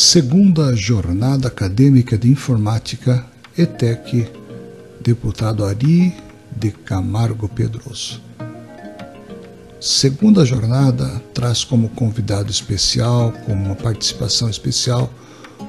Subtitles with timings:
[0.00, 3.26] Segunda Jornada Acadêmica de Informática,
[3.58, 4.28] ETEC,
[5.00, 6.14] deputado Ari
[6.56, 8.22] de Camargo Pedroso.
[9.80, 15.12] Segunda jornada traz como convidado especial, como uma participação especial,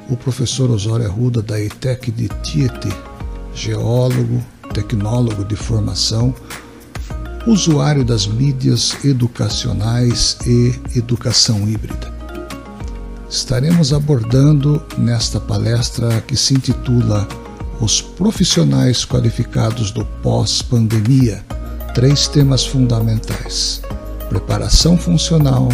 [0.08, 2.96] o professor Osório Arruda da ETEC de Tietê,
[3.56, 6.36] geólogo, tecnólogo de formação,
[7.48, 12.19] usuário das mídias educacionais e educação híbrida.
[13.30, 17.28] Estaremos abordando nesta palestra que se intitula
[17.80, 21.46] Os profissionais qualificados do pós-pandemia
[21.94, 23.82] três temas fundamentais:
[24.30, 25.68] preparação funcional,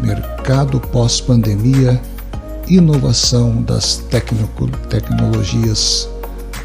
[0.00, 2.00] mercado pós-pandemia,
[2.68, 4.02] inovação das
[4.88, 6.08] tecnologias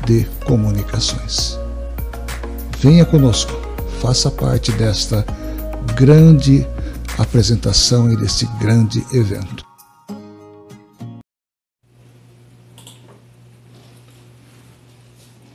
[0.05, 1.59] de comunicações.
[2.79, 3.53] Venha conosco,
[4.01, 5.25] faça parte desta
[5.95, 6.65] grande
[7.17, 9.66] apresentação e deste grande evento.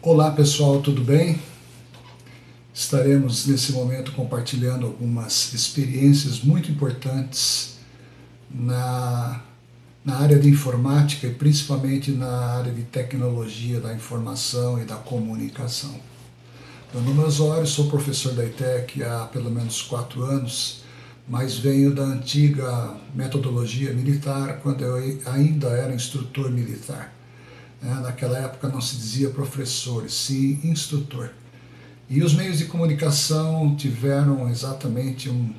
[0.05, 1.41] Olá pessoal, tudo bem?
[2.75, 7.77] Estaremos nesse momento compartilhando algumas experiências muito importantes
[8.51, 9.41] na
[10.05, 15.95] na área de informática e principalmente na área de tecnologia da informação e da comunicação.
[16.93, 20.83] Meu nome é Osório, sou professor da ITEC há pelo menos quatro anos,
[21.29, 27.22] mas venho da antiga metodologia militar, quando eu ainda era instrutor militar.
[27.83, 31.31] Né, naquela época não se dizia professor, sim instrutor.
[32.09, 35.53] E os meios de comunicação tiveram exatamente um,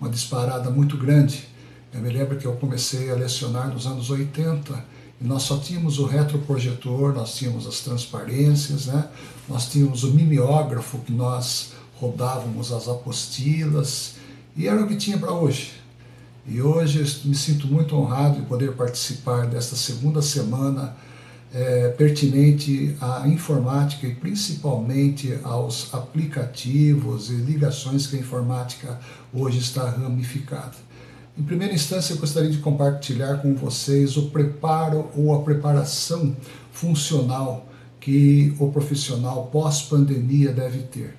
[0.00, 1.48] uma disparada muito grande
[1.96, 4.84] eu me lembro que eu comecei a lecionar nos anos 80
[5.18, 9.08] e nós só tínhamos o retroprojetor, nós tínhamos as transparências, né?
[9.48, 14.16] nós tínhamos o mimeógrafo que nós rodávamos as apostilas
[14.54, 15.72] e era o que tinha para hoje.
[16.46, 20.94] E hoje eu me sinto muito honrado de poder participar desta segunda semana
[21.54, 29.00] é, pertinente à informática e principalmente aos aplicativos e ligações que a informática
[29.32, 30.74] hoje está ramificada.
[31.38, 36.34] Em primeira instância, eu gostaria de compartilhar com vocês o preparo ou a preparação
[36.72, 37.68] funcional
[38.00, 41.16] que o profissional pós-pandemia deve ter.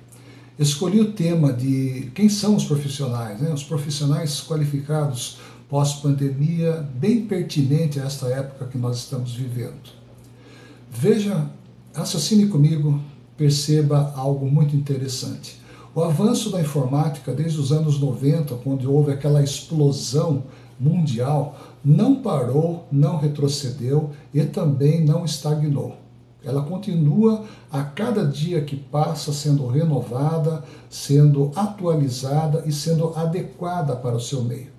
[0.58, 3.52] Escolhi o tema de quem são os profissionais, né?
[3.52, 9.98] os profissionais qualificados pós-pandemia, bem pertinente a esta época que nós estamos vivendo.
[10.90, 11.50] Veja,
[11.94, 13.00] raciocine comigo,
[13.36, 15.60] perceba algo muito interessante.
[15.94, 20.44] O avanço da informática desde os anos 90, quando houve aquela explosão
[20.78, 25.96] mundial, não parou, não retrocedeu e também não estagnou.
[26.44, 34.16] Ela continua a cada dia que passa sendo renovada, sendo atualizada e sendo adequada para
[34.16, 34.77] o seu meio.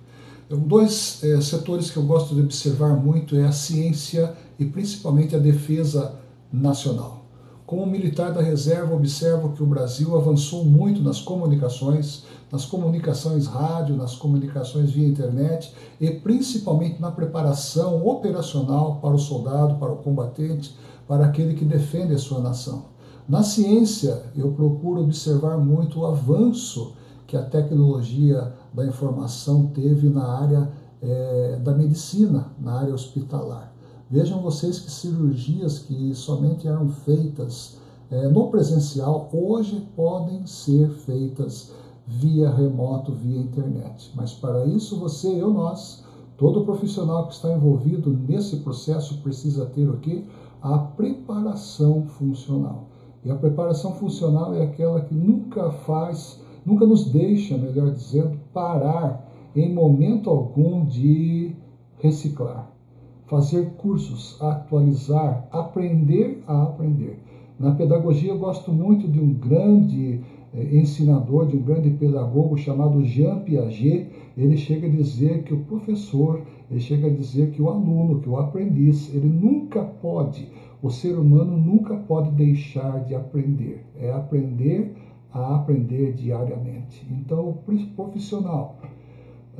[0.50, 5.36] Então, dois é, setores que eu gosto de observar muito é a ciência e principalmente
[5.36, 6.16] a defesa
[6.52, 7.24] nacional.
[7.64, 13.94] Como militar da reserva, observo que o Brasil avançou muito nas comunicações, nas comunicações rádio,
[13.94, 20.76] nas comunicações via internet e principalmente na preparação operacional para o soldado, para o combatente,
[21.06, 22.86] para aquele que defende a sua nação.
[23.28, 26.94] Na ciência, eu procuro observar muito o avanço
[27.30, 33.72] que a tecnologia da informação teve na área é, da medicina, na área hospitalar.
[34.10, 37.78] Vejam vocês que cirurgias que somente eram feitas
[38.10, 41.72] é, no presencial hoje podem ser feitas
[42.04, 44.10] via remoto, via internet.
[44.16, 46.04] Mas para isso você, eu, nós,
[46.36, 50.24] todo profissional que está envolvido nesse processo precisa ter o quê?
[50.60, 52.88] A preparação funcional.
[53.24, 59.28] E a preparação funcional é aquela que nunca faz, nunca nos deixa, melhor dizendo, parar
[59.54, 61.52] em momento algum de
[61.98, 62.70] reciclar
[63.30, 67.16] fazer cursos, atualizar, aprender a aprender.
[67.60, 70.20] Na pedagogia, eu gosto muito de um grande
[70.52, 74.08] eh, ensinador, de um grande pedagogo chamado Jean Piaget.
[74.36, 78.28] Ele chega a dizer que o professor, ele chega a dizer que o aluno, que
[78.28, 80.48] o aprendiz, ele nunca pode,
[80.82, 83.86] o ser humano nunca pode deixar de aprender.
[83.96, 84.92] É aprender
[85.32, 87.06] a aprender diariamente.
[87.10, 87.54] Então, o
[87.94, 88.78] profissional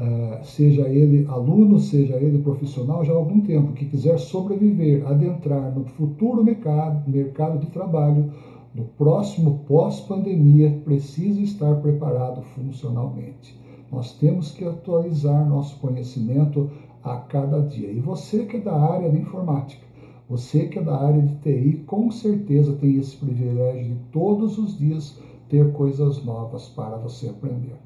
[0.01, 5.75] é, seja ele aluno, seja ele profissional, já há algum tempo, que quiser sobreviver, adentrar
[5.75, 8.33] no futuro mercado, mercado de trabalho,
[8.75, 13.59] no próximo pós-pandemia, precisa estar preparado funcionalmente.
[13.91, 16.71] Nós temos que atualizar nosso conhecimento
[17.03, 17.91] a cada dia.
[17.91, 19.85] E você que é da área de informática,
[20.29, 24.79] você que é da área de TI, com certeza tem esse privilégio de todos os
[24.79, 25.19] dias
[25.51, 27.77] ter coisas novas para você aprender.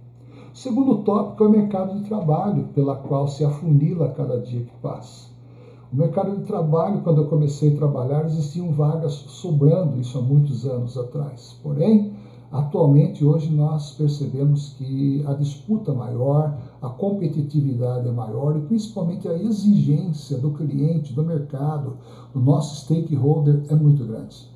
[0.53, 4.77] O segundo tópico é o mercado de trabalho, pela qual se afunila cada dia que
[4.81, 5.29] passa.
[5.93, 10.67] No mercado de trabalho, quando eu comecei a trabalhar, existiam vagas sobrando, isso há muitos
[10.67, 11.59] anos atrás.
[11.63, 12.13] Porém,
[12.53, 19.35] atualmente, hoje, nós percebemos que a disputa maior, a competitividade é maior e principalmente a
[19.35, 21.97] exigência do cliente, do mercado,
[22.33, 24.54] do nosso stakeholder é muito grande.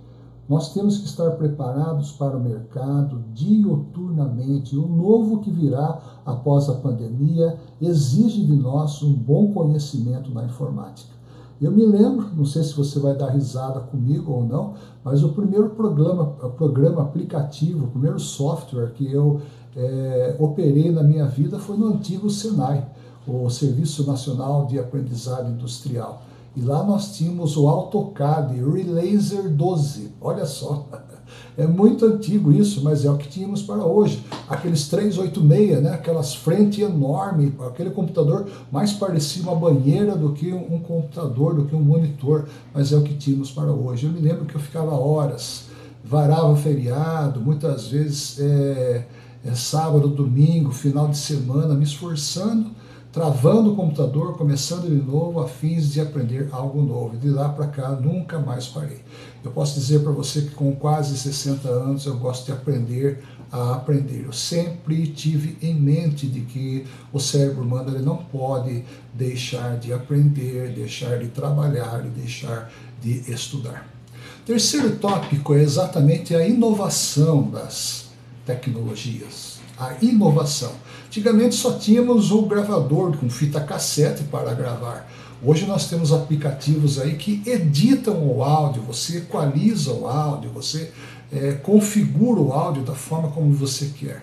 [0.49, 4.77] Nós temos que estar preparados para o mercado dioturnamente.
[4.77, 11.19] O novo que virá após a pandemia exige de nós um bom conhecimento na informática.
[11.61, 14.75] Eu me lembro, não sei se você vai dar risada comigo ou não,
[15.05, 19.41] mas o primeiro programa, programa aplicativo, o primeiro software que eu
[19.77, 22.89] é, operei na minha vida foi no antigo Senai,
[23.27, 26.23] o Serviço Nacional de Aprendizado Industrial.
[26.59, 30.11] E lá nós tínhamos o AutoCAD Relaser 12.
[30.21, 30.89] Olha só,
[31.57, 34.25] é muito antigo isso, mas é o que tínhamos para hoje.
[34.49, 35.91] Aqueles 386, né?
[35.91, 41.77] aquelas frente enorme, aquele computador mais parecia uma banheira do que um computador, do que
[41.77, 44.07] um monitor, mas é o que tínhamos para hoje.
[44.07, 45.67] Eu me lembro que eu ficava horas,
[46.05, 49.07] varava feriado, muitas vezes é,
[49.45, 52.77] é sábado, domingo, final de semana, me esforçando
[53.13, 57.17] travando o computador, começando de novo, a fins de aprender algo novo.
[57.17, 59.01] De lá para cá, nunca mais parei.
[59.45, 63.75] Eu posso dizer para você que com quase 60 anos eu gosto de aprender a
[63.75, 64.25] aprender.
[64.27, 68.85] Eu sempre tive em mente de que o cérebro humano ele não pode
[69.15, 72.71] deixar de aprender, deixar de trabalhar e deixar
[73.01, 73.89] de estudar.
[74.45, 78.09] Terceiro tópico é exatamente a inovação das
[78.45, 79.61] tecnologias.
[79.79, 80.73] A inovação.
[81.09, 85.11] Antigamente só tínhamos o gravador com fita cassete para gravar.
[85.43, 90.93] Hoje nós temos aplicativos aí que editam o áudio, você equaliza o áudio, você
[91.33, 94.23] é, configura o áudio da forma como você quer.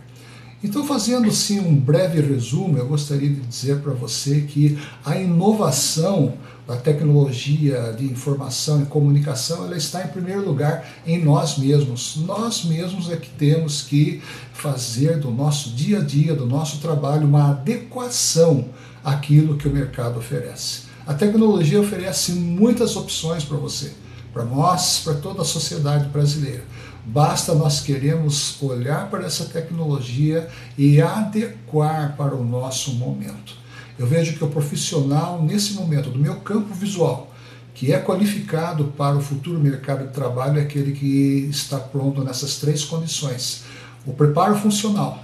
[0.63, 6.33] Então, fazendo assim um breve resumo, eu gostaria de dizer para você que a inovação
[6.67, 12.17] da tecnologia de informação e comunicação, ela está em primeiro lugar em nós mesmos.
[12.17, 14.21] Nós mesmos é que temos que
[14.53, 18.69] fazer do nosso dia a dia, do nosso trabalho, uma adequação
[19.03, 20.85] àquilo que o mercado oferece.
[21.05, 23.93] A tecnologia oferece muitas opções para você,
[24.33, 26.63] para nós, para toda a sociedade brasileira.
[27.05, 33.64] Basta nós queremos olhar para essa tecnologia e adequar para o nosso momento.
[33.97, 37.31] Eu vejo que o profissional, nesse momento, do meu campo visual,
[37.73, 42.57] que é qualificado para o futuro mercado de trabalho, é aquele que está pronto nessas
[42.57, 43.63] três condições:
[44.05, 45.23] o preparo funcional,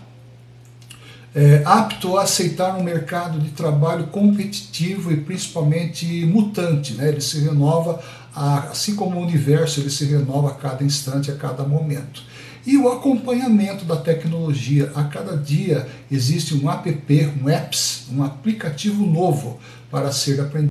[1.34, 7.08] é, apto a aceitar um mercado de trabalho competitivo e principalmente mutante, né?
[7.08, 8.02] ele se renova,
[8.36, 12.24] a, assim como o universo, ele se renova a cada instante, a cada momento.
[12.66, 14.92] E o acompanhamento da tecnologia.
[14.96, 16.90] A cada dia existe um app,
[17.42, 19.60] um apps, um aplicativo novo
[19.90, 20.70] para ser aprendido.